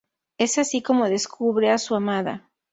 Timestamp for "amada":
1.93-2.49